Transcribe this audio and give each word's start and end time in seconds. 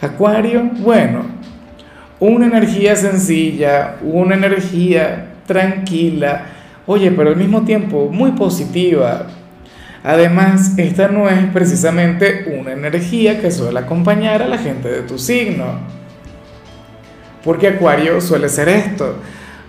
Acuario, 0.00 0.62
bueno, 0.78 1.26
una 2.20 2.46
energía 2.46 2.96
sencilla, 2.96 3.96
una 4.02 4.34
energía 4.34 5.32
tranquila, 5.46 6.46
oye, 6.86 7.10
pero 7.10 7.30
al 7.30 7.36
mismo 7.36 7.64
tiempo 7.64 8.08
muy 8.10 8.32
positiva. 8.32 9.26
Además, 10.02 10.78
esta 10.78 11.08
no 11.08 11.28
es 11.28 11.44
precisamente 11.52 12.56
una 12.58 12.72
energía 12.72 13.40
que 13.40 13.50
suele 13.50 13.78
acompañar 13.78 14.42
a 14.42 14.48
la 14.48 14.56
gente 14.56 14.88
de 14.88 15.02
tu 15.02 15.18
signo. 15.18 15.66
Porque 17.44 17.68
Acuario 17.68 18.20
suele 18.22 18.48
ser 18.48 18.68
esto. 18.70 19.16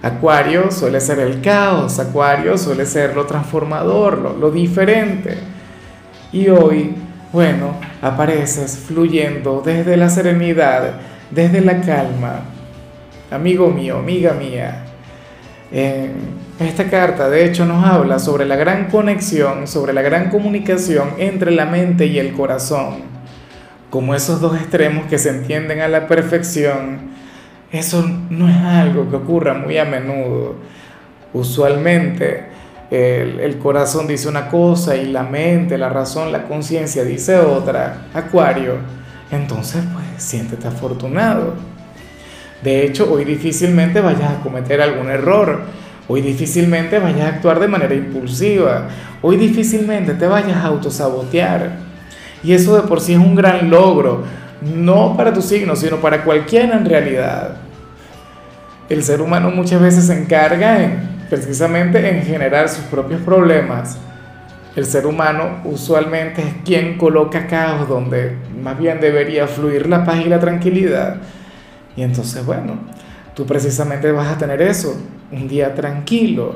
Acuario 0.02 0.72
suele 0.72 1.02
ser 1.02 1.20
el 1.20 1.42
caos, 1.42 2.00
Acuario 2.00 2.58
suele 2.58 2.86
ser 2.86 3.16
lo 3.16 3.26
transformador, 3.26 4.18
lo, 4.18 4.34
lo 4.38 4.50
diferente. 4.50 5.38
Y 6.32 6.48
hoy 6.48 6.96
bueno, 7.32 7.76
apareces 8.02 8.78
fluyendo 8.78 9.62
desde 9.66 9.96
la 9.96 10.10
serenidad, 10.10 10.94
desde 11.30 11.62
la 11.62 11.80
calma. 11.82 12.42
Amigo 13.32 13.70
mío, 13.70 14.00
amiga 14.00 14.34
mía, 14.34 14.84
esta 16.60 16.90
carta 16.90 17.30
de 17.30 17.46
hecho 17.46 17.66
nos 17.66 17.86
habla 17.86 18.20
sobre 18.20 18.46
la 18.46 18.58
gran 18.58 18.90
conexión, 18.90 19.68
sobre 19.68 19.94
la 19.94 20.02
gran 20.02 20.30
comunicación 20.30 21.12
entre 21.18 21.52
la 21.52 21.66
mente 21.66 22.06
y 22.08 22.20
el 22.20 22.34
corazón, 22.34 23.04
como 23.90 24.14
esos 24.14 24.42
dos 24.42 24.58
extremos 24.58 25.06
que 25.06 25.18
se 25.18 25.30
entienden 25.30 25.80
a 25.80 25.88
la 25.88 26.08
perfección. 26.08 27.12
Eso 27.72 28.06
no 28.30 28.50
es 28.50 28.58
algo 28.58 29.10
que 29.10 29.16
ocurra 29.16 29.54
muy 29.54 29.78
a 29.78 29.86
menudo. 29.86 30.56
Usualmente 31.32 32.44
el, 32.92 33.58
corazón 33.58 34.06
dice 34.06 34.28
una 34.28 34.50
cosa 34.50 34.98
y 34.98 35.06
la 35.06 35.24
mente, 35.24 35.78
la 35.78 35.88
razón, 35.88 36.32
la 36.32 36.44
conciencia 36.44 37.06
dice 37.06 37.40
otra, 37.40 38.08
Acuario, 38.14 38.76
entonces 39.32 39.82
pues 39.94 40.22
siéntete 40.22 40.68
afortunado. 40.68 41.54
De 42.62 42.86
hecho, 42.86 43.12
hoy 43.12 43.24
difícilmente 43.24 44.02
vayas 44.02 44.32
a 44.32 44.44
cometer 44.44 44.82
algún 44.82 45.10
error, 45.10 45.62
hoy 46.10 46.22
difícilmente 46.22 47.00
vayas 47.00 47.22
a 47.22 47.36
actuar 47.36 47.62
de 47.62 47.70
manera 47.70 47.96
impulsiva, 47.96 48.90
hoy 49.22 49.38
difícilmente 49.38 50.14
te 50.14 50.28
vayas 50.28 50.58
a 50.58 50.68
autosabotear. 50.68 51.92
Y 52.44 52.52
eso 52.52 52.76
de 52.76 52.88
por 52.88 53.00
sí 53.00 53.14
es 53.14 53.20
un 53.20 53.36
gran 53.36 53.70
logro, 53.70 54.26
no 54.62 55.16
para 55.16 55.34
tu 55.34 55.42
signo, 55.42 55.78
sino 55.78 55.98
para 55.98 56.26
cualquiera 56.26 56.76
en 56.76 56.86
realidad. 56.86 57.56
El 58.90 59.02
ser 59.02 59.22
humano 59.22 59.50
muchas 59.50 59.82
veces 59.82 60.08
se 60.08 60.20
encarga 60.20 60.84
en 60.84 61.11
precisamente 61.32 62.10
en 62.10 62.24
generar 62.24 62.68
sus 62.68 62.84
propios 62.84 63.22
problemas, 63.22 63.98
el 64.76 64.86
ser 64.86 65.08
humano 65.08 65.62
usualmente 65.64 66.42
es 66.42 66.56
quien 66.66 66.98
coloca 66.98 67.48
caos 67.48 67.88
donde 67.88 68.36
más 68.62 68.78
bien 68.78 69.00
debería 69.00 69.48
fluir 69.48 69.88
la 69.88 70.04
paz 70.04 70.26
y 70.26 70.28
la 70.28 70.42
tranquilidad. 70.42 71.22
Y 71.96 72.04
entonces, 72.04 72.46
bueno, 72.46 72.74
tú 73.34 73.46
precisamente 73.46 74.12
vas 74.12 74.28
a 74.28 74.38
tener 74.38 74.62
eso, 74.62 74.94
un 75.32 75.48
día 75.48 75.74
tranquilo, 75.74 76.56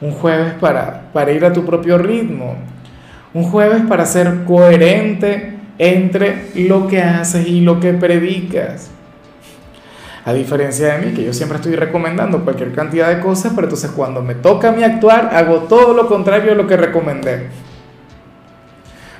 un 0.00 0.12
jueves 0.12 0.54
para, 0.60 1.10
para 1.12 1.32
ir 1.32 1.44
a 1.44 1.52
tu 1.52 1.64
propio 1.64 1.98
ritmo, 1.98 2.54
un 3.34 3.42
jueves 3.42 3.82
para 3.88 4.06
ser 4.06 4.44
coherente 4.44 5.54
entre 5.78 6.46
lo 6.54 6.86
que 6.86 7.02
haces 7.02 7.48
y 7.48 7.60
lo 7.60 7.80
que 7.80 7.92
predicas. 7.92 8.88
A 10.24 10.32
diferencia 10.32 10.94
de 10.94 11.04
mí, 11.04 11.14
que 11.14 11.24
yo 11.24 11.32
siempre 11.32 11.56
estoy 11.56 11.74
recomendando 11.74 12.44
cualquier 12.44 12.72
cantidad 12.72 13.08
de 13.08 13.20
cosas, 13.20 13.52
pero 13.54 13.66
entonces 13.66 13.90
cuando 13.90 14.22
me 14.22 14.36
toca 14.36 14.68
a 14.68 14.72
mí 14.72 14.84
actuar, 14.84 15.30
hago 15.34 15.60
todo 15.62 15.94
lo 15.94 16.06
contrario 16.06 16.50
de 16.50 16.56
lo 16.56 16.66
que 16.68 16.76
recomendé. 16.76 17.48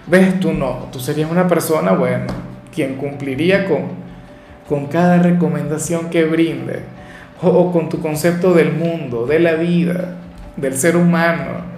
¿Ves? 0.06 0.38
Tú 0.38 0.52
no, 0.52 0.88
tú 0.92 1.00
serías 1.00 1.30
una 1.30 1.48
persona, 1.48 1.92
bueno, 1.92 2.26
quien 2.72 2.96
cumpliría 2.96 3.66
con, 3.66 3.88
con 4.68 4.86
cada 4.86 5.18
recomendación 5.18 6.08
que 6.08 6.24
brinde, 6.24 6.84
o, 7.42 7.72
con 7.72 7.88
tu 7.88 8.00
concepto 8.00 8.54
del 8.54 8.72
mundo, 8.72 9.26
de 9.26 9.40
la 9.40 9.54
vida, 9.54 10.16
del 10.56 10.76
ser 10.76 10.96
humano. 10.96 11.72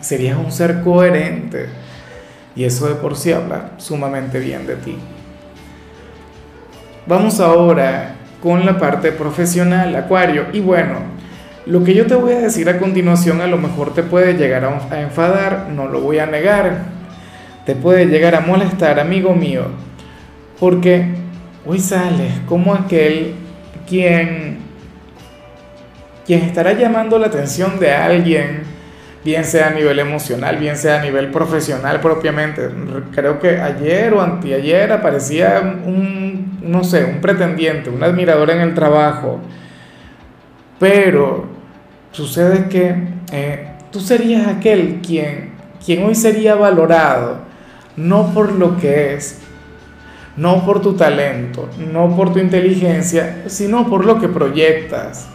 Serías 0.00 0.36
un 0.36 0.50
ser 0.50 0.82
coherente. 0.82 1.66
Y 2.56 2.64
eso 2.64 2.88
de 2.88 2.96
por 2.96 3.16
sí 3.16 3.32
habla 3.32 3.70
sumamente 3.76 4.40
bien 4.40 4.66
de 4.66 4.74
ti. 4.76 4.96
Vamos 7.06 7.40
ahora 7.40 8.14
con 8.42 8.66
la 8.66 8.78
parte 8.78 9.12
profesional, 9.12 9.94
Acuario. 9.96 10.46
Y 10.52 10.60
bueno, 10.60 10.96
lo 11.66 11.82
que 11.82 11.94
yo 11.94 12.06
te 12.06 12.14
voy 12.14 12.32
a 12.32 12.40
decir 12.40 12.68
a 12.68 12.78
continuación 12.78 13.40
a 13.40 13.46
lo 13.46 13.56
mejor 13.56 13.94
te 13.94 14.02
puede 14.02 14.34
llegar 14.34 14.64
a, 14.64 15.00
enfadar, 15.00 15.68
no 15.74 15.88
lo 15.88 16.00
voy 16.00 16.18
a 16.18 16.26
negar. 16.26 16.84
Te 17.64 17.74
puede 17.74 18.06
llegar 18.06 18.34
a 18.34 18.40
molestar, 18.40 18.98
amigo 18.98 19.34
mío, 19.34 19.64
porque 20.58 21.06
hoy 21.66 21.78
sales 21.78 22.32
como 22.46 22.74
aquel 22.74 23.34
quien, 23.88 24.58
quien 26.26 26.42
estará 26.42 26.72
llamando 26.72 27.18
la 27.18 27.26
atención 27.26 27.78
de 27.78 27.92
alguien, 27.92 28.62
bien 29.24 29.44
sea 29.44 29.68
a 29.68 29.70
nivel 29.70 29.98
emocional, 29.98 30.56
bien 30.56 30.76
sea 30.76 31.00
a 31.00 31.02
nivel 31.02 31.30
profesional 31.30 32.00
propiamente. 32.00 32.68
Creo 33.14 33.38
que 33.38 33.60
ayer 33.60 34.12
o 34.14 34.22
anteayer 34.22 34.90
aparecía 34.92 35.60
un 35.84 36.39
no 36.62 36.84
sé, 36.84 37.04
un 37.04 37.20
pretendiente, 37.20 37.90
un 37.90 38.02
admirador 38.02 38.50
en 38.50 38.60
el 38.60 38.74
trabajo, 38.74 39.40
pero 40.78 41.46
sucede 42.12 42.68
que 42.68 43.08
eh, 43.32 43.68
tú 43.90 44.00
serías 44.00 44.46
aquel 44.48 45.00
quien, 45.06 45.52
quien 45.84 46.04
hoy 46.04 46.14
sería 46.14 46.54
valorado, 46.54 47.38
no 47.96 48.32
por 48.32 48.52
lo 48.52 48.76
que 48.76 49.14
es, 49.14 49.40
no 50.36 50.64
por 50.64 50.80
tu 50.80 50.94
talento, 50.94 51.68
no 51.92 52.14
por 52.16 52.32
tu 52.32 52.38
inteligencia, 52.38 53.42
sino 53.46 53.88
por 53.88 54.04
lo 54.04 54.20
que 54.20 54.28
proyectas. 54.28 55.28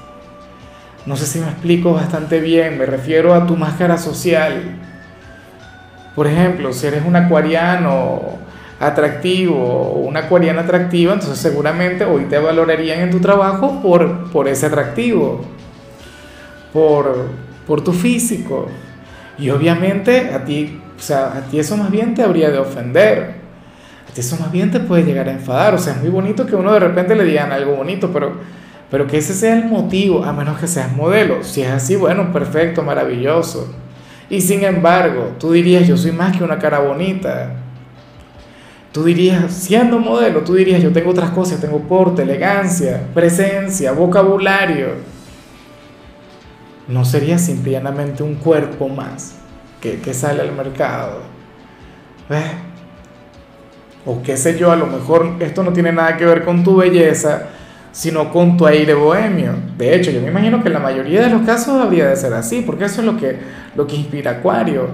No 1.06 1.16
sé 1.16 1.28
si 1.28 1.40
me 1.40 1.48
explico 1.48 1.94
bastante 1.94 2.40
bien, 2.40 2.80
me 2.80 2.86
refiero 2.88 3.36
a 3.36 3.46
tu 3.46 3.56
máscara 3.56 3.98
social. 3.98 4.80
Por 6.16 6.26
ejemplo, 6.26 6.74
si 6.74 6.88
eres 6.88 7.06
un 7.06 7.16
acuariano 7.16 8.40
atractivo 8.80 9.56
o 9.56 10.00
una 10.00 10.22
acuariana 10.22 10.62
atractiva, 10.62 11.14
entonces 11.14 11.38
seguramente 11.38 12.04
hoy 12.04 12.26
te 12.26 12.38
valorarían 12.40 13.00
en 13.00 13.12
tu 13.12 13.20
trabajo 13.20 13.82
por, 13.82 14.32
por 14.32 14.48
ese 14.48 14.66
atractivo, 14.66 15.46
por, 16.74 17.30
por 17.66 17.84
tu 17.84 17.94
físico. 17.94 18.68
Y 19.38 19.50
obviamente 19.50 20.34
a 20.34 20.44
ti, 20.44 20.80
o 20.98 21.02
sea, 21.02 21.38
a 21.38 21.42
ti 21.42 21.60
eso 21.60 21.78
más 21.78 21.92
bien 21.92 22.14
te 22.16 22.24
habría 22.24 22.50
de 22.52 22.58
ofender. 22.58 23.36
A 24.10 24.14
ti 24.14 24.22
eso 24.22 24.38
más 24.40 24.52
bien 24.52 24.72
te 24.72 24.80
puede 24.80 25.04
llegar 25.04 25.28
a 25.30 25.32
enfadar. 25.32 25.74
O 25.74 25.78
sea, 25.78 25.94
es 25.94 26.02
muy 26.02 26.10
bonito 26.10 26.46
que 26.46 26.56
uno 26.56 26.74
de 26.74 26.80
repente 26.80 27.16
le 27.16 27.24
digan 27.24 27.52
algo 27.52 27.76
bonito, 27.76 28.12
pero, 28.12 28.34
pero 28.92 29.08
que 29.08 29.18
ese 29.18 29.34
sea 29.34 29.58
el 29.58 29.66
motivo, 29.66 30.24
a 30.24 30.34
menos 30.34 30.60
que 30.60 30.68
seas 30.68 30.94
modelo. 30.94 31.44
Si 31.44 31.62
es 31.62 31.70
así, 31.70 31.96
bueno, 31.96 32.32
perfecto, 32.32 32.82
maravilloso. 32.84 33.74
Y 34.30 34.42
sin 34.42 34.64
embargo, 34.64 35.34
tú 35.40 35.52
dirías, 35.52 35.88
yo 35.88 35.98
soy 35.98 36.12
más 36.12 36.36
que 36.36 36.44
una 36.44 36.60
cara 36.60 36.80
bonita. 36.80 37.65
Tú 38.96 39.04
dirías, 39.04 39.52
siendo 39.52 40.00
modelo, 40.00 40.40
tú 40.40 40.54
dirías, 40.54 40.82
yo 40.82 40.94
tengo 40.94 41.10
otras 41.10 41.32
cosas, 41.32 41.60
tengo 41.60 41.80
porte, 41.80 42.22
elegancia, 42.22 43.02
presencia, 43.14 43.92
vocabulario. 43.92 44.92
No 46.88 47.04
sería 47.04 47.38
simplemente 47.38 48.24
un 48.24 48.36
cuerpo 48.36 48.88
más 48.88 49.36
que, 49.82 50.14
sale 50.14 50.44
al 50.44 50.54
mercado. 50.54 51.24
¿Ves? 52.30 52.46
O 54.06 54.24
qué 54.24 54.38
sé 54.38 54.58
yo, 54.58 54.72
a 54.72 54.78
lo 54.78 54.88
mejor 54.88 55.36
esto 55.42 55.62
no 55.62 55.74
tiene 55.74 55.92
nada 55.92 56.16
que 56.16 56.24
ver 56.24 56.46
con 56.46 56.64
tu 56.64 56.78
belleza, 56.78 57.48
sino 57.92 58.32
con 58.32 58.56
tu 58.56 58.66
aire 58.66 58.94
bohemio. 58.94 59.56
De 59.78 59.94
hecho, 59.94 60.10
yo 60.10 60.22
me 60.22 60.30
imagino 60.30 60.62
que 60.62 60.70
en 60.70 60.74
la 60.74 60.80
mayoría 60.80 61.24
de 61.24 61.32
los 61.32 61.42
casos 61.42 61.82
habría 61.82 62.08
de 62.08 62.16
ser 62.16 62.34
así, 62.34 62.62
porque 62.62 62.86
eso 62.86 63.02
es 63.02 63.08
lo 63.08 63.18
que, 63.18 63.38
lo 63.76 63.86
que 63.86 63.98
inspira 63.98 64.32
Acuario. 64.32 64.88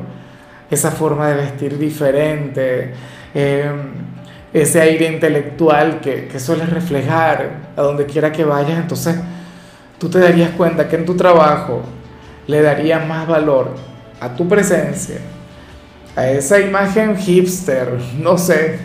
Esa 0.72 0.90
forma 0.90 1.28
de 1.28 1.36
vestir 1.36 1.78
diferente, 1.78 2.94
Em, 3.34 4.12
ese 4.54 4.82
aire 4.82 5.08
intelectual 5.08 6.02
que, 6.02 6.28
que 6.28 6.40
sueles 6.40 6.70
reflejar 6.70 7.72
a 7.76 7.82
donde 7.82 8.06
quiera 8.06 8.32
que 8.34 8.44
vayas, 8.44 8.78
entonces 8.78 9.16
tú 9.98 10.10
te 10.10 10.20
darías 10.20 10.50
cuenta 10.52 10.90
que 10.90 10.98
en 10.98 11.06
tu 11.06 11.16
trabajo 11.16 11.84
le 12.48 12.62
daría 12.62 13.00
más 13.00 13.28
valor 13.28 13.76
a 14.20 14.36
tu 14.36 14.48
presencia, 14.50 15.20
a 16.18 16.28
esa 16.28 16.60
imagen 16.60 17.16
hipster, 17.16 17.98
no 18.20 18.38
sé, 18.38 18.80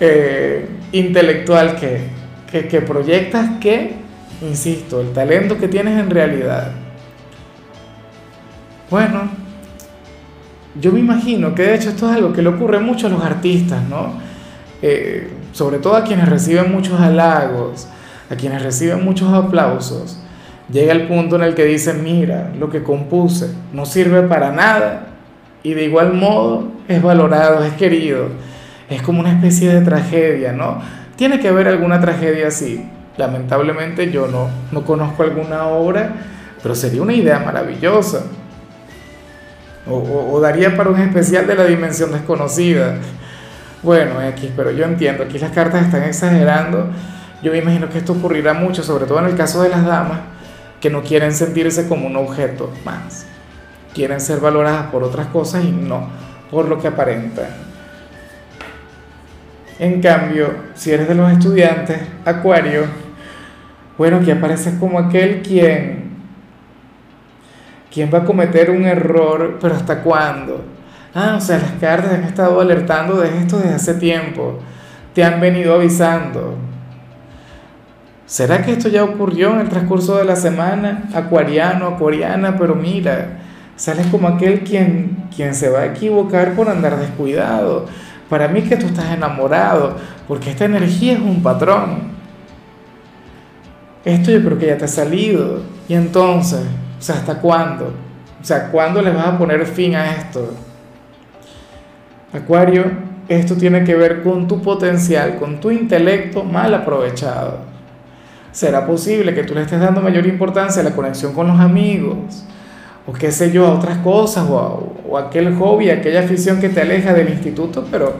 eh, 0.00 0.66
intelectual 0.92 1.76
que, 1.76 2.68
que 2.68 2.80
proyectas 2.80 3.58
que, 3.60 3.96
insisto, 4.40 5.02
el 5.02 5.12
talento 5.12 5.58
que 5.58 5.68
tienes 5.68 5.98
en 5.98 6.08
realidad. 6.08 6.72
Bueno, 8.90 9.43
yo 10.80 10.92
me 10.92 11.00
imagino 11.00 11.54
que 11.54 11.62
de 11.62 11.74
hecho 11.74 11.90
esto 11.90 12.10
es 12.10 12.16
algo 12.16 12.32
que 12.32 12.42
le 12.42 12.48
ocurre 12.48 12.80
mucho 12.80 13.06
a 13.06 13.10
los 13.10 13.22
artistas, 13.22 13.82
¿no? 13.88 14.12
Eh, 14.82 15.30
sobre 15.52 15.78
todo 15.78 15.96
a 15.96 16.04
quienes 16.04 16.28
reciben 16.28 16.72
muchos 16.72 17.00
halagos, 17.00 17.86
a 18.28 18.34
quienes 18.34 18.62
reciben 18.62 19.04
muchos 19.04 19.32
aplausos. 19.32 20.18
Llega 20.70 20.92
el 20.92 21.06
punto 21.06 21.36
en 21.36 21.42
el 21.42 21.54
que 21.54 21.64
dicen, 21.64 22.02
mira, 22.02 22.52
lo 22.58 22.70
que 22.70 22.82
compuse 22.82 23.50
no 23.72 23.86
sirve 23.86 24.22
para 24.22 24.50
nada 24.50 25.08
y 25.62 25.74
de 25.74 25.84
igual 25.84 26.14
modo 26.14 26.68
es 26.88 27.02
valorado, 27.02 27.64
es 27.64 27.72
querido. 27.74 28.28
Es 28.88 29.02
como 29.02 29.20
una 29.20 29.32
especie 29.32 29.72
de 29.72 29.80
tragedia, 29.82 30.52
¿no? 30.52 30.80
Tiene 31.16 31.38
que 31.38 31.48
haber 31.48 31.68
alguna 31.68 32.00
tragedia 32.00 32.48
así. 32.48 32.84
Lamentablemente 33.16 34.10
yo 34.10 34.26
no, 34.26 34.48
no 34.72 34.84
conozco 34.84 35.22
alguna 35.22 35.66
obra, 35.68 36.12
pero 36.62 36.74
sería 36.74 37.02
una 37.02 37.12
idea 37.12 37.38
maravillosa. 37.38 38.24
O, 39.86 40.40
daría 40.40 40.76
para 40.76 40.90
un 40.90 40.98
especial 40.98 41.46
de 41.46 41.54
la 41.54 41.64
dimensión 41.64 42.12
desconocida. 42.12 42.96
Bueno, 43.82 44.18
aquí, 44.18 44.50
pero 44.56 44.70
yo 44.70 44.84
entiendo, 44.84 45.24
aquí 45.24 45.38
las 45.38 45.50
cartas 45.50 45.84
están 45.84 46.04
exagerando. 46.04 46.88
Yo 47.42 47.52
me 47.52 47.58
imagino 47.58 47.90
que 47.90 47.98
esto 47.98 48.12
ocurrirá 48.12 48.54
mucho, 48.54 48.82
sobre 48.82 49.04
todo 49.04 49.18
en 49.18 49.26
el 49.26 49.36
caso 49.36 49.62
de 49.62 49.68
las 49.68 49.84
damas, 49.84 50.20
que 50.80 50.88
no 50.88 51.02
quieren 51.02 51.32
sentirse 51.32 51.86
como 51.86 52.06
un 52.06 52.16
objeto 52.16 52.70
más. 52.84 53.26
Quieren 53.92 54.20
ser 54.20 54.40
valoradas 54.40 54.86
por 54.86 55.02
otras 55.02 55.26
cosas 55.26 55.64
y 55.64 55.70
no 55.70 56.08
por 56.54 56.68
lo 56.68 56.78
que 56.78 56.88
aparentan. 56.88 57.48
En 59.78 60.00
cambio, 60.00 60.54
si 60.74 60.92
eres 60.92 61.08
de 61.08 61.16
los 61.16 61.30
estudiantes, 61.32 61.98
Acuario, 62.24 62.84
bueno, 63.98 64.20
que 64.24 64.32
apareces 64.32 64.74
como 64.78 64.98
aquel 65.00 65.42
quien 65.42 66.03
¿Quién 67.94 68.10
va 68.12 68.18
a 68.18 68.24
cometer 68.24 68.72
un 68.72 68.84
error? 68.86 69.58
Pero 69.60 69.76
¿hasta 69.76 70.02
cuándo? 70.02 70.64
Ah, 71.14 71.36
o 71.38 71.40
sea, 71.40 71.58
las 71.58 71.70
cartas 71.80 72.12
han 72.12 72.24
estado 72.24 72.60
alertando 72.60 73.20
de 73.20 73.28
esto 73.38 73.58
desde 73.58 73.74
hace 73.74 73.94
tiempo. 73.94 74.58
Te 75.14 75.22
han 75.22 75.40
venido 75.40 75.76
avisando. 75.76 76.56
¿Será 78.26 78.62
que 78.62 78.72
esto 78.72 78.88
ya 78.88 79.04
ocurrió 79.04 79.52
en 79.52 79.60
el 79.60 79.68
transcurso 79.68 80.16
de 80.16 80.24
la 80.24 80.34
semana? 80.34 81.04
Acuariano, 81.14 81.86
acuariana, 81.86 82.58
pero 82.58 82.74
mira, 82.74 83.38
sales 83.76 84.08
como 84.08 84.26
aquel 84.26 84.64
quien, 84.64 85.28
quien 85.34 85.54
se 85.54 85.68
va 85.68 85.82
a 85.82 85.86
equivocar 85.86 86.54
por 86.54 86.68
andar 86.68 86.98
descuidado. 86.98 87.86
Para 88.28 88.48
mí 88.48 88.62
que 88.62 88.76
tú 88.76 88.86
estás 88.86 89.12
enamorado, 89.12 89.94
porque 90.26 90.50
esta 90.50 90.64
energía 90.64 91.12
es 91.12 91.20
un 91.20 91.44
patrón. 91.44 92.12
Esto 94.04 94.32
yo 94.32 94.42
creo 94.44 94.58
que 94.58 94.66
ya 94.66 94.78
te 94.78 94.86
ha 94.86 94.88
salido. 94.88 95.60
Y 95.86 95.94
entonces, 95.94 96.62
sea, 97.04 97.16
¿hasta 97.16 97.38
cuándo? 97.38 97.92
O 98.40 98.44
sea, 98.44 98.68
¿cuándo 98.70 99.02
le 99.02 99.10
vas 99.10 99.26
a 99.26 99.38
poner 99.38 99.66
fin 99.66 99.94
a 99.94 100.12
esto? 100.12 100.54
Acuario, 102.32 102.84
esto 103.28 103.54
tiene 103.56 103.84
que 103.84 103.94
ver 103.94 104.22
con 104.22 104.48
tu 104.48 104.62
potencial, 104.62 105.36
con 105.36 105.60
tu 105.60 105.70
intelecto 105.70 106.44
mal 106.44 106.72
aprovechado. 106.72 107.58
¿Será 108.52 108.86
posible 108.86 109.34
que 109.34 109.44
tú 109.44 109.54
le 109.54 109.62
estés 109.62 109.80
dando 109.80 110.00
mayor 110.00 110.26
importancia 110.26 110.80
a 110.80 110.84
la 110.84 110.92
conexión 110.92 111.34
con 111.34 111.46
los 111.46 111.60
amigos? 111.60 112.44
O 113.06 113.12
qué 113.12 113.30
sé 113.30 113.52
yo, 113.52 113.66
a 113.66 113.74
otras 113.74 113.98
cosas, 113.98 114.48
o, 114.48 114.94
o 115.06 115.18
aquel 115.18 115.54
hobby, 115.56 115.90
aquella 115.90 116.20
afición 116.20 116.58
que 116.58 116.70
te 116.70 116.80
aleja 116.80 117.12
del 117.12 117.28
instituto, 117.28 117.86
pero, 117.90 118.14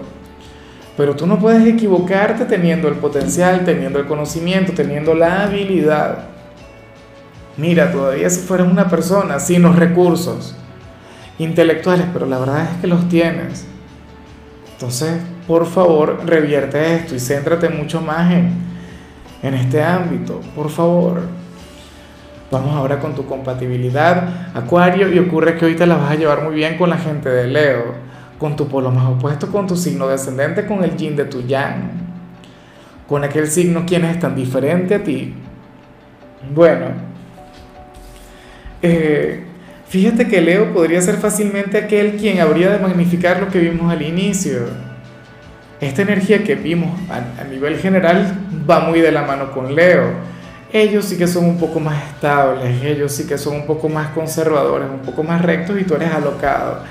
pero 0.94 1.16
tú 1.16 1.26
no 1.26 1.38
puedes 1.38 1.66
equivocarte 1.66 2.44
teniendo 2.44 2.88
el 2.88 2.96
potencial, 2.96 3.64
teniendo 3.64 3.98
el 3.98 4.04
conocimiento, 4.04 4.72
teniendo 4.74 5.14
la 5.14 5.44
habilidad 5.44 6.33
Mira, 7.56 7.92
todavía 7.92 8.28
si 8.30 8.40
fueras 8.40 8.70
una 8.70 8.88
persona 8.88 9.38
sin 9.38 9.62
los 9.62 9.76
recursos 9.76 10.56
intelectuales, 11.38 12.06
pero 12.12 12.26
la 12.26 12.38
verdad 12.38 12.68
es 12.72 12.80
que 12.80 12.86
los 12.86 13.08
tienes. 13.08 13.66
Entonces, 14.72 15.20
por 15.46 15.66
favor, 15.66 16.20
revierte 16.26 16.96
esto 16.96 17.14
y 17.14 17.20
céntrate 17.20 17.68
mucho 17.68 18.00
más 18.00 18.32
en, 18.32 18.52
en 19.42 19.54
este 19.54 19.82
ámbito, 19.82 20.40
por 20.54 20.68
favor. 20.68 21.22
Vamos 22.50 22.74
ahora 22.74 22.98
con 22.98 23.14
tu 23.14 23.24
compatibilidad, 23.26 24.50
Acuario, 24.54 25.12
y 25.12 25.18
ocurre 25.18 25.56
que 25.56 25.64
hoy 25.64 25.76
te 25.76 25.86
la 25.86 25.96
vas 25.96 26.10
a 26.10 26.14
llevar 26.14 26.42
muy 26.42 26.54
bien 26.54 26.76
con 26.76 26.90
la 26.90 26.98
gente 26.98 27.28
de 27.28 27.46
Leo, 27.46 27.94
con 28.38 28.56
tu 28.56 28.68
polo 28.68 28.90
más 28.90 29.06
opuesto, 29.06 29.50
con 29.50 29.66
tu 29.66 29.76
signo 29.76 30.08
descendente, 30.08 30.66
con 30.66 30.82
el 30.84 30.96
yin 30.96 31.16
de 31.16 31.24
tu 31.24 31.42
yang, 31.42 31.90
con 33.08 33.24
aquel 33.24 33.48
signo 33.48 33.84
quien 33.86 34.04
es 34.04 34.18
tan 34.18 34.34
diferente 34.34 34.96
a 34.96 35.02
ti. 35.02 35.34
Bueno, 36.54 37.13
eh, 38.86 39.40
fíjate 39.88 40.28
que 40.28 40.42
Leo 40.42 40.74
podría 40.74 41.00
ser 41.00 41.16
fácilmente 41.16 41.78
aquel 41.78 42.16
quien 42.16 42.38
habría 42.40 42.68
de 42.68 42.78
magnificar 42.78 43.40
lo 43.40 43.48
que 43.48 43.58
vimos 43.58 43.90
al 43.90 44.02
inicio. 44.02 44.58
Esta 45.80 46.02
energía 46.02 46.44
que 46.44 46.54
vimos 46.54 46.90
a, 47.10 47.44
nivel 47.44 47.78
general 47.78 48.36
va 48.68 48.80
muy 48.80 49.00
de 49.00 49.10
la 49.10 49.22
mano 49.22 49.52
con 49.52 49.74
Leo. 49.74 50.10
Ellos 50.70 51.06
sí 51.06 51.16
que 51.16 51.26
son 51.26 51.46
un 51.46 51.58
poco 51.58 51.80
más 51.80 51.96
estables, 52.08 52.84
ellos 52.84 53.10
sí 53.10 53.26
que 53.26 53.38
son 53.38 53.56
un 53.56 53.66
poco 53.66 53.88
más 53.88 54.08
conservadores, 54.08 54.88
un 54.90 55.00
poco 55.00 55.22
más 55.22 55.40
rectos 55.40 55.80
y 55.80 55.84
tú 55.84 55.94
eres 55.94 56.12
alocado. 56.12 56.82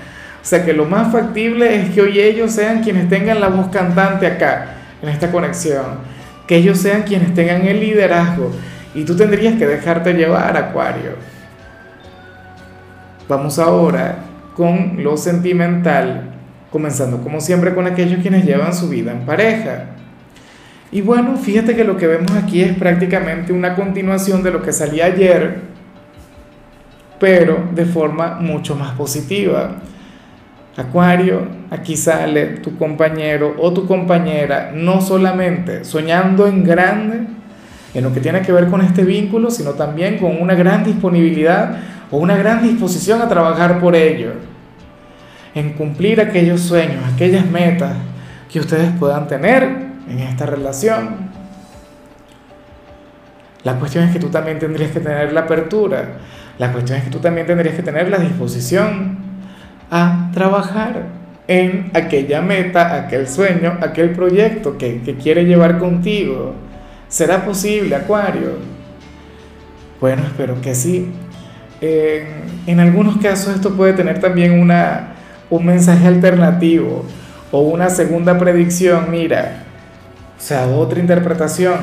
O 0.42 0.46
sea 0.46 0.66
que 0.66 0.74
lo 0.74 0.86
más 0.86 1.12
factible 1.12 1.76
es 1.76 1.92
que 1.92 2.02
hoy 2.02 2.20
ellos 2.20 2.52
sean 2.54 2.82
quienes 2.82 3.08
tengan 3.08 3.40
la 3.40 3.50
voz 3.50 3.68
cantante 3.68 4.26
acá, 4.26 4.78
en 5.00 5.10
esta 5.10 5.32
conexión. 5.32 5.86
Que 6.48 6.56
ellos 6.56 6.80
sean 6.80 7.04
quienes 7.04 7.36
tengan 7.36 7.68
el 7.68 7.80
liderazgo. 7.80 8.52
Y 8.96 9.04
tú 9.04 9.16
tendrías 9.16 9.56
que 9.60 9.68
dejarte 9.68 10.14
llevar, 10.14 10.58
Acuario. 10.58 11.33
Vamos 13.28 13.58
ahora 13.58 14.18
con 14.56 15.02
lo 15.02 15.16
sentimental, 15.16 16.32
comenzando 16.72 17.22
como 17.22 17.40
siempre 17.40 17.74
con 17.74 17.88
aquellos 17.88 18.22
quienes 18.22 18.46
llevan 18.46 18.74
su 18.74 18.90
vida 18.90 19.12
en 19.12 19.26
pareja. 19.26 19.86
Y 20.92 21.02
bueno, 21.02 21.38
fíjate 21.38 21.76
que 21.76 21.86
lo 21.86 21.98
que 21.98 22.06
vemos 22.06 22.32
aquí 22.34 22.62
es 22.62 22.78
prácticamente 22.78 23.54
una 23.54 23.76
continuación 23.76 24.44
de 24.44 24.52
lo 24.52 24.62
que 24.62 24.74
salía 24.74 25.06
ayer, 25.06 25.62
pero 27.20 27.70
de 27.74 27.86
forma 27.86 28.38
mucho 28.40 28.76
más 28.76 28.92
positiva. 28.92 29.78
Acuario, 30.76 31.48
aquí 31.72 31.96
sale 31.96 32.58
tu 32.58 32.78
compañero 32.78 33.56
o 33.60 33.72
tu 33.72 33.88
compañera 33.88 34.72
no 34.76 35.02
solamente 35.02 35.86
soñando 35.86 36.46
en 36.46 36.64
grande, 36.64 37.22
en 37.94 38.04
lo 38.04 38.12
que 38.12 38.20
tiene 38.20 38.42
que 38.42 38.52
ver 38.52 38.68
con 38.68 38.82
este 38.82 39.04
vínculo, 39.04 39.50
sino 39.50 39.72
también 39.72 40.18
con 40.18 40.42
una 40.42 40.56
gran 40.56 40.84
disponibilidad 40.84 41.78
o 42.12 42.18
una 42.18 42.38
gran 42.38 42.64
disposición 42.64 43.22
a 43.22 43.28
trabajar 43.28 43.80
por 43.80 43.96
ello, 43.96 44.34
en 45.56 45.74
cumplir 45.74 46.22
aquellos 46.22 46.62
sueños, 46.62 47.04
aquellas 47.14 47.46
metas 47.46 47.94
que 48.52 48.60
ustedes 48.60 48.92
puedan 49.00 49.28
tener 49.28 49.64
en 50.10 50.20
esta 50.20 50.46
relación. 50.46 51.32
La 53.64 53.76
cuestión 53.76 54.04
es 54.06 54.12
que 54.12 54.20
tú 54.20 54.30
también 54.30 54.60
tendrías 54.60 54.92
que 54.92 55.00
tener 55.00 55.32
la 55.32 55.42
apertura, 55.42 56.18
la 56.60 56.72
cuestión 56.72 57.00
es 57.00 57.06
que 57.06 57.10
tú 57.10 57.20
también 57.20 57.48
tendrías 57.48 57.76
que 57.76 57.82
tener 57.82 58.10
la 58.10 58.18
disposición 58.18 59.18
a 59.90 60.30
trabajar 60.34 61.04
en 61.48 61.92
aquella 61.94 62.42
meta, 62.42 62.96
aquel 62.96 63.28
sueño, 63.28 63.78
aquel 63.82 64.12
proyecto 64.12 64.78
que, 64.78 65.02
que 65.02 65.16
quiere 65.16 65.46
llevar 65.46 65.78
contigo. 65.78 66.54
¿Será 67.08 67.44
posible, 67.44 67.96
Acuario? 67.96 68.58
Bueno, 70.00 70.24
espero 70.24 70.60
que 70.62 70.76
sí 70.76 71.12
en 71.86 72.80
algunos 72.80 73.18
casos 73.18 73.56
esto 73.56 73.76
puede 73.76 73.94
tener 73.94 74.20
también 74.20 74.60
una, 74.60 75.16
un 75.50 75.66
mensaje 75.66 76.08
alternativo 76.08 77.06
o 77.52 77.62
una 77.62 77.90
segunda 77.90 78.38
predicción, 78.38 79.12
mira, 79.12 79.64
o 80.38 80.42
sea, 80.42 80.66
otra 80.68 81.00
interpretación. 81.00 81.76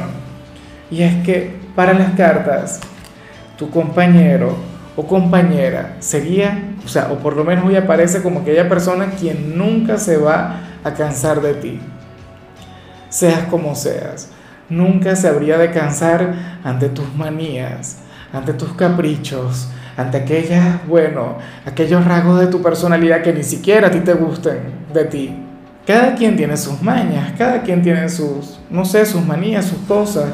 Y 0.90 1.02
es 1.02 1.22
que 1.24 1.54
para 1.76 1.92
las 1.92 2.14
cartas, 2.14 2.80
tu 3.56 3.70
compañero 3.70 4.56
o 4.96 5.06
compañera 5.06 5.96
sería, 6.00 6.74
o 6.84 6.88
sea, 6.88 7.12
o 7.12 7.18
por 7.18 7.36
lo 7.36 7.44
menos 7.44 7.66
hoy 7.66 7.76
aparece 7.76 8.22
como 8.22 8.40
aquella 8.40 8.68
persona 8.68 9.12
quien 9.18 9.56
nunca 9.56 9.98
se 9.98 10.16
va 10.16 10.60
a 10.82 10.94
cansar 10.94 11.40
de 11.40 11.54
ti. 11.54 11.80
Seas 13.08 13.44
como 13.50 13.74
seas, 13.74 14.30
nunca 14.68 15.14
se 15.14 15.28
habría 15.28 15.58
de 15.58 15.70
cansar 15.70 16.58
ante 16.64 16.88
tus 16.88 17.14
manías, 17.14 17.98
ante 18.32 18.52
tus 18.52 18.72
caprichos, 18.74 19.68
ante 19.96 20.18
aquellas, 20.18 20.86
bueno, 20.86 21.38
aquellos 21.66 22.04
rasgos 22.04 22.40
de 22.40 22.46
tu 22.46 22.62
personalidad 22.62 23.22
que 23.22 23.32
ni 23.32 23.42
siquiera 23.42 23.88
a 23.88 23.90
ti 23.90 24.00
te 24.00 24.14
gusten 24.14 24.58
de 24.92 25.04
ti. 25.04 25.36
Cada 25.86 26.14
quien 26.14 26.36
tiene 26.36 26.56
sus 26.56 26.80
mañas, 26.82 27.32
cada 27.36 27.62
quien 27.62 27.82
tiene 27.82 28.08
sus, 28.08 28.60
no 28.70 28.84
sé, 28.84 29.04
sus 29.04 29.24
manías, 29.24 29.64
sus 29.64 29.78
cosas. 29.80 30.26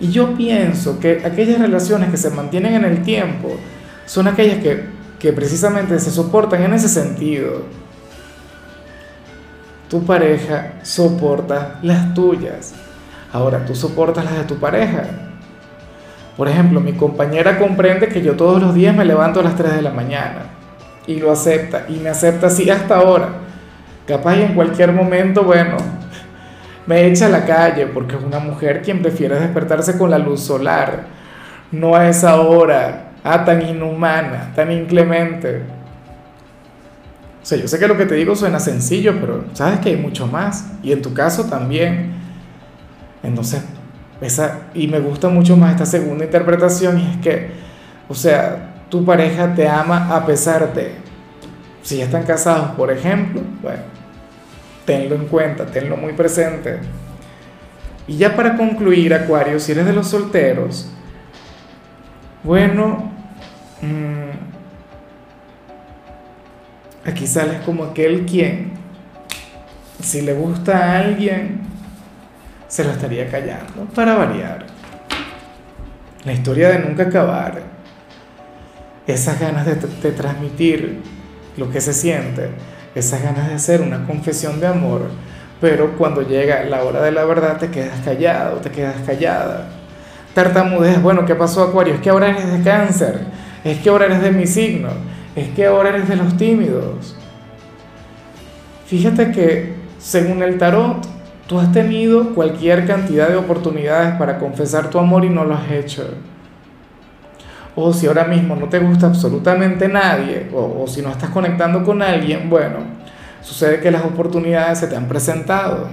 Y 0.00 0.10
yo 0.10 0.34
pienso 0.34 0.98
que 0.98 1.22
aquellas 1.24 1.60
relaciones 1.60 2.10
que 2.10 2.16
se 2.16 2.30
mantienen 2.30 2.74
en 2.74 2.84
el 2.84 3.02
tiempo 3.02 3.50
son 4.06 4.26
aquellas 4.26 4.58
que, 4.58 4.86
que 5.18 5.32
precisamente 5.32 5.98
se 6.00 6.10
soportan 6.10 6.62
en 6.62 6.72
ese 6.72 6.88
sentido. 6.88 7.62
Tu 9.88 10.04
pareja 10.04 10.72
soporta 10.82 11.78
las 11.82 12.14
tuyas. 12.14 12.74
Ahora, 13.32 13.64
tú 13.64 13.74
soportas 13.74 14.24
las 14.24 14.38
de 14.38 14.44
tu 14.44 14.56
pareja. 14.56 15.29
Por 16.36 16.48
ejemplo, 16.48 16.80
mi 16.80 16.92
compañera 16.92 17.58
comprende 17.58 18.08
que 18.08 18.22
yo 18.22 18.34
todos 18.34 18.62
los 18.62 18.74
días 18.74 18.94
me 18.94 19.04
levanto 19.04 19.40
a 19.40 19.42
las 19.42 19.56
3 19.56 19.74
de 19.74 19.82
la 19.82 19.90
mañana 19.90 20.42
y 21.06 21.16
lo 21.16 21.32
acepta 21.32 21.84
y 21.88 21.94
me 21.94 22.08
acepta 22.08 22.46
así 22.46 22.70
hasta 22.70 22.96
ahora. 22.96 23.28
Capaz 24.06 24.36
y 24.36 24.42
en 24.42 24.54
cualquier 24.54 24.92
momento, 24.92 25.42
bueno, 25.42 25.76
me 26.86 27.06
echa 27.06 27.26
a 27.26 27.30
la 27.30 27.44
calle 27.44 27.86
porque 27.86 28.16
es 28.16 28.22
una 28.22 28.38
mujer 28.38 28.82
quien 28.82 29.02
prefiere 29.02 29.38
despertarse 29.38 29.98
con 29.98 30.10
la 30.10 30.18
luz 30.18 30.40
solar, 30.40 31.04
no 31.70 31.94
a 31.94 32.08
esa 32.08 32.40
hora, 32.40 33.10
ah, 33.22 33.44
tan 33.44 33.62
inhumana, 33.62 34.52
tan 34.54 34.72
inclemente. 34.72 35.62
O 37.42 37.46
sea, 37.46 37.58
yo 37.58 37.66
sé 37.68 37.78
que 37.78 37.88
lo 37.88 37.96
que 37.96 38.06
te 38.06 38.14
digo 38.14 38.36
suena 38.36 38.60
sencillo, 38.60 39.16
pero 39.20 39.44
sabes 39.54 39.80
que 39.80 39.90
hay 39.90 39.96
mucho 39.96 40.26
más. 40.26 40.72
Y 40.82 40.92
en 40.92 41.00
tu 41.02 41.14
caso 41.14 41.44
también. 41.44 42.12
Entonces, 43.22 43.62
y 44.74 44.88
me 44.88 45.00
gusta 45.00 45.28
mucho 45.28 45.56
más 45.56 45.72
esta 45.72 45.86
segunda 45.86 46.24
interpretación, 46.24 46.98
y 46.98 47.10
es 47.10 47.16
que, 47.18 47.50
o 48.08 48.14
sea, 48.14 48.84
tu 48.88 49.04
pareja 49.04 49.54
te 49.54 49.68
ama 49.68 50.14
a 50.14 50.26
pesar 50.26 50.74
de, 50.74 50.92
si 51.82 51.98
ya 51.98 52.04
están 52.04 52.24
casados, 52.24 52.72
por 52.72 52.90
ejemplo, 52.90 53.40
bueno, 53.62 53.82
tenlo 54.84 55.14
en 55.14 55.26
cuenta, 55.26 55.66
tenlo 55.66 55.96
muy 55.96 56.12
presente. 56.12 56.78
Y 58.06 58.16
ya 58.16 58.34
para 58.34 58.56
concluir, 58.56 59.14
Acuario, 59.14 59.60
si 59.60 59.72
eres 59.72 59.86
de 59.86 59.92
los 59.92 60.08
solteros, 60.08 60.90
bueno, 62.42 63.12
mmm, 63.80 64.30
aquí 67.08 67.26
sales 67.26 67.60
como 67.64 67.84
aquel 67.84 68.26
quien, 68.26 68.72
si 70.02 70.22
le 70.22 70.32
gusta 70.32 70.78
a 70.78 70.98
alguien, 70.98 71.60
se 72.70 72.84
lo 72.84 72.92
estaría 72.92 73.28
callando, 73.28 73.84
para 73.94 74.14
variar. 74.14 74.64
La 76.24 76.32
historia 76.32 76.68
de 76.68 76.78
nunca 76.78 77.02
acabar, 77.02 77.62
esas 79.08 79.40
ganas 79.40 79.66
de, 79.66 80.12
transmitir 80.12 81.02
lo 81.56 81.68
que 81.68 81.80
se 81.80 81.92
siente, 81.92 82.50
esas 82.94 83.22
ganas 83.22 83.48
de 83.48 83.54
hacer 83.54 83.80
una 83.82 84.06
confesión 84.06 84.60
de 84.60 84.68
amor, 84.68 85.10
pero 85.60 85.96
cuando 85.98 86.22
llega 86.22 86.62
la 86.62 86.84
hora 86.84 87.02
de 87.02 87.10
la 87.10 87.24
verdad 87.24 87.58
te 87.58 87.70
quedas 87.70 88.00
callado, 88.04 88.58
te 88.58 88.70
quedas 88.70 88.96
callada. 89.04 89.68
Tartamudeas, 90.32 91.02
bueno, 91.02 91.26
¿qué 91.26 91.34
pasó 91.34 91.64
Acuario? 91.64 91.94
Es 91.94 92.00
que 92.00 92.10
ahora 92.10 92.28
eres 92.28 92.52
de 92.52 92.62
cáncer, 92.62 93.20
es 93.64 93.78
que 93.78 93.90
ahora 93.90 94.06
eres 94.06 94.22
de 94.22 94.30
mi 94.30 94.46
signo, 94.46 94.90
es 95.34 95.48
que 95.48 95.66
ahora 95.66 95.88
eres 95.88 96.08
de 96.08 96.14
los 96.14 96.36
tímidos. 96.36 97.16
Fíjate 98.86 99.32
que 99.32 99.74
según 99.98 100.40
el 100.44 100.56
tarot, 100.56 101.09
tú 101.50 101.58
has 101.58 101.72
tenido 101.72 102.32
cualquier 102.32 102.86
cantidad 102.86 103.28
de 103.28 103.34
oportunidades 103.34 104.14
para 104.14 104.38
confesar 104.38 104.88
tu 104.88 105.00
amor 105.00 105.24
y 105.24 105.30
no 105.30 105.44
lo 105.44 105.54
has 105.54 105.68
hecho. 105.72 106.04
O 107.74 107.92
si 107.92 108.06
ahora 108.06 108.22
mismo 108.22 108.54
no 108.54 108.68
te 108.68 108.78
gusta 108.78 109.08
absolutamente 109.08 109.88
nadie, 109.88 110.48
o, 110.54 110.86
si 110.86 111.02
no 111.02 111.10
estás 111.10 111.30
conectando 111.30 111.82
con 111.82 112.02
alguien, 112.02 112.48
bueno, 112.48 112.78
sucede 113.42 113.80
que 113.80 113.90
las 113.90 114.04
oportunidades 114.04 114.78
se 114.78 114.86
te 114.86 114.94
han 114.94 115.08
presentado, 115.08 115.88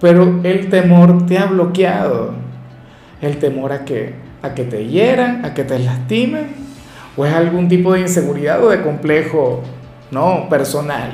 pero 0.00 0.40
el 0.42 0.68
temor 0.68 1.26
te 1.26 1.38
ha 1.38 1.46
bloqueado. 1.46 2.32
El 3.22 3.38
temor 3.38 3.70
a 3.70 3.84
que, 3.84 4.14
a 4.42 4.52
que 4.52 4.64
te 4.64 4.84
hieran, 4.88 5.44
a 5.44 5.54
que 5.54 5.62
te 5.62 5.78
lastimen 5.78 6.70
¿O 7.16 7.24
es 7.24 7.32
algún 7.32 7.68
tipo 7.68 7.92
de 7.92 8.00
inseguridad 8.00 8.64
o 8.64 8.70
de 8.70 8.82
complejo, 8.82 9.62
no, 10.10 10.48
personal? 10.48 11.12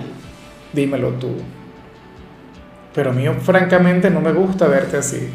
Dímelo 0.72 1.10
tú. 1.10 1.55
Pero 2.96 3.10
a 3.10 3.12
mí 3.12 3.28
francamente 3.42 4.08
no 4.10 4.22
me 4.22 4.32
gusta 4.32 4.66
verte 4.66 4.96
así. 4.96 5.28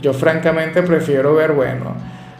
Yo 0.00 0.14
francamente 0.14 0.82
prefiero 0.82 1.34
ver, 1.34 1.52
bueno, 1.52 1.94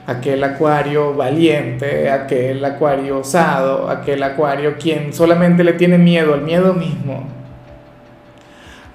aquel 0.06 0.42
acuario 0.42 1.14
valiente, 1.14 2.10
aquel 2.10 2.64
acuario 2.64 3.18
osado, 3.18 3.90
aquel 3.90 4.22
acuario 4.22 4.76
quien 4.78 5.12
solamente 5.12 5.62
le 5.62 5.74
tiene 5.74 5.98
miedo 5.98 6.32
al 6.32 6.40
miedo 6.40 6.72
mismo. 6.72 7.28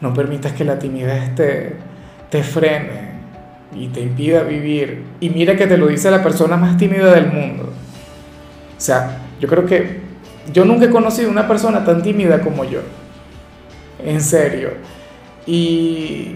No 0.01 0.15
permitas 0.15 0.53
que 0.53 0.65
la 0.65 0.79
timidez 0.79 1.35
te, 1.35 1.75
te 2.31 2.41
frene 2.41 3.11
y 3.75 3.89
te 3.89 4.01
impida 4.01 4.41
vivir. 4.41 5.03
Y 5.19 5.29
mira 5.29 5.55
que 5.55 5.67
te 5.67 5.77
lo 5.77 5.85
dice 5.85 6.09
la 6.09 6.23
persona 6.23 6.57
más 6.57 6.75
tímida 6.75 7.13
del 7.13 7.27
mundo. 7.27 7.65
O 7.65 8.81
sea, 8.81 9.19
yo 9.39 9.47
creo 9.47 9.67
que 9.67 9.99
yo 10.51 10.65
nunca 10.65 10.85
he 10.85 10.89
conocido 10.89 11.29
una 11.29 11.47
persona 11.47 11.85
tan 11.85 12.01
tímida 12.01 12.41
como 12.41 12.63
yo. 12.63 12.79
En 14.03 14.21
serio. 14.21 14.98
Y 15.45 16.35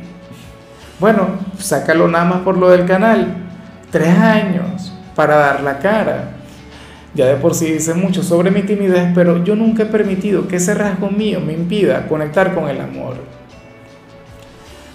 bueno, 1.00 1.27
sácalo 1.57 2.07
nada 2.07 2.25
más 2.25 2.41
por 2.41 2.57
lo 2.57 2.69
del 2.69 2.86
canal. 2.86 3.36
Tres 3.91 4.17
años 4.17 4.93
para 5.15 5.36
dar 5.36 5.62
la 5.62 5.79
cara. 5.79 6.29
Ya 7.15 7.27
de 7.27 7.36
por 7.36 7.53
sí 7.53 7.72
dice 7.72 7.93
mucho 7.93 8.24
sobre 8.24 8.50
mi 8.50 8.63
timidez, 8.63 9.12
pero 9.13 9.43
yo 9.43 9.55
nunca 9.55 9.83
he 9.83 9.86
permitido 9.86 10.48
que 10.48 10.55
ese 10.55 10.74
rasgo 10.74 11.12
mío 11.12 11.39
me 11.39 11.53
impida 11.53 12.07
conectar 12.07 12.55
con 12.55 12.67
el 12.69 12.81
amor. 12.81 13.15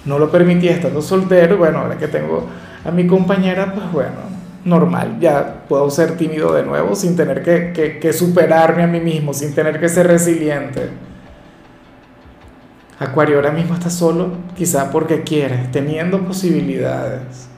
No 0.04 0.18
lo 0.18 0.30
permití 0.30 0.68
estando 0.68 1.00
soltero, 1.00 1.58
bueno, 1.58 1.78
ahora 1.78 1.96
que 1.96 2.08
tengo 2.08 2.48
a 2.84 2.90
mi 2.90 3.06
compañera, 3.06 3.72
pues 3.72 3.92
bueno, 3.92 4.16
normal, 4.64 5.18
ya 5.20 5.64
puedo 5.68 5.90
ser 5.90 6.16
tímido 6.16 6.52
de 6.54 6.64
nuevo 6.64 6.94
sin 6.94 7.14
tener 7.14 7.42
que, 7.42 8.12
superarme 8.12 8.82
a 8.82 8.86
mí 8.86 9.00
mismo, 9.00 9.32
sin 9.32 9.54
tener 9.54 9.78
que 9.78 9.88
ser 9.88 10.06
resiliente. 10.06 10.88
Acuario 13.00 13.36
ahora 13.36 13.52
mismo 13.52 13.74
está 13.74 13.90
solo, 13.90 14.30
quizá 14.56 14.90
porque 14.90 15.22
quiere, 15.22 15.68
teniendo 15.70 16.20
posibilidades. 16.20 17.48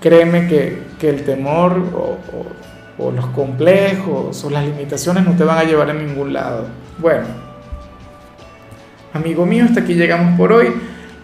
Créeme 0.00 0.48
que, 0.48 0.90
el 1.02 1.24
temor 1.24 1.82
o, 1.94 2.18
o, 2.98 3.10
los 3.10 3.26
complejos 3.26 4.44
o 4.44 4.50
las 4.50 4.64
limitaciones 4.64 5.24
no 5.24 5.32
te 5.32 5.42
van 5.42 5.58
a 5.58 5.64
llevar 5.64 5.90
a 5.90 5.94
ningún 5.94 6.32
lado. 6.32 6.66
Bueno, 6.98 7.26
amigo 9.12 9.46
mío, 9.46 9.64
hasta 9.64 9.80
aquí 9.80 9.94
llegamos 9.94 10.36
por 10.36 10.52
hoy. 10.52 10.72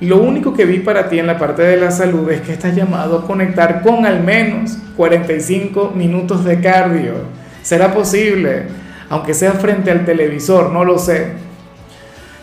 Lo 0.00 0.18
único 0.18 0.54
que 0.54 0.64
vi 0.64 0.78
para 0.78 1.08
ti 1.08 1.18
en 1.18 1.26
la 1.26 1.38
parte 1.38 1.62
de 1.62 1.76
la 1.76 1.90
salud 1.90 2.30
es 2.30 2.40
que 2.40 2.52
estás 2.52 2.74
llamado 2.74 3.18
a 3.18 3.26
conectar 3.26 3.82
con 3.82 4.06
al 4.06 4.22
menos 4.22 4.78
45 4.96 5.92
minutos 5.94 6.44
de 6.44 6.60
cardio. 6.60 7.14
¿Será 7.62 7.92
posible? 7.92 8.66
Aunque 9.08 9.34
sea 9.34 9.52
frente 9.52 9.90
al 9.90 10.04
televisor, 10.04 10.70
no 10.72 10.84
lo 10.84 10.98
sé. 10.98 11.47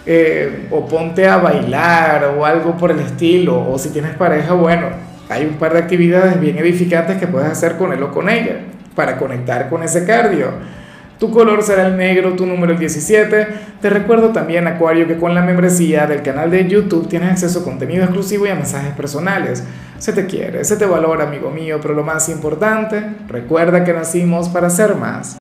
Eh, 0.07 0.67
o 0.69 0.85
ponte 0.85 1.27
a 1.27 1.37
bailar 1.37 2.35
o 2.37 2.45
algo 2.45 2.77
por 2.77 2.91
el 2.91 2.99
estilo. 2.99 3.69
O 3.71 3.77
si 3.79 3.89
tienes 3.89 4.15
pareja, 4.15 4.53
bueno, 4.53 4.87
hay 5.29 5.45
un 5.45 5.55
par 5.55 5.73
de 5.73 5.79
actividades 5.79 6.39
bien 6.39 6.57
edificantes 6.57 7.17
que 7.17 7.27
puedes 7.27 7.49
hacer 7.49 7.77
con 7.77 7.91
él 7.91 8.03
o 8.03 8.11
con 8.11 8.29
ella 8.29 8.57
para 8.95 9.17
conectar 9.17 9.69
con 9.69 9.83
ese 9.83 10.05
cardio. 10.05 10.51
Tu 11.19 11.31
color 11.31 11.63
será 11.63 11.87
el 11.87 11.95
negro, 11.95 12.33
tu 12.33 12.45
número 12.45 12.73
el 12.73 12.79
17. 12.79 13.47
Te 13.81 13.89
recuerdo 13.89 14.29
también, 14.29 14.67
Acuario, 14.67 15.07
que 15.07 15.17
con 15.17 15.33
la 15.33 15.41
membresía 15.41 16.05
del 16.07 16.21
canal 16.21 16.51
de 16.51 16.67
YouTube 16.67 17.07
tienes 17.07 17.31
acceso 17.31 17.61
a 17.61 17.63
contenido 17.63 18.03
exclusivo 18.03 18.45
y 18.45 18.49
a 18.49 18.55
mensajes 18.55 18.93
personales. 18.93 19.63
Se 19.97 20.11
te 20.11 20.25
quiere, 20.25 20.65
se 20.65 20.75
te 20.75 20.85
valora, 20.85 21.23
amigo 21.23 21.51
mío, 21.51 21.79
pero 21.81 21.93
lo 21.93 22.03
más 22.03 22.27
importante, 22.27 23.01
recuerda 23.29 23.85
que 23.85 23.93
nacimos 23.93 24.49
para 24.49 24.69
ser 24.69 24.95
más. 24.95 25.33